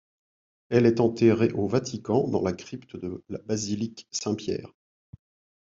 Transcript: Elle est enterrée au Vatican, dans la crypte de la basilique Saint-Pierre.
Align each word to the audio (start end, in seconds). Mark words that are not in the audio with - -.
Elle 0.69 0.87
est 0.87 0.99
enterrée 0.99 1.51
au 1.51 1.67
Vatican, 1.67 2.27
dans 2.27 2.41
la 2.41 2.53
crypte 2.53 2.97
de 2.97 3.23
la 3.29 3.37
basilique 3.37 4.07
Saint-Pierre. 4.09 4.73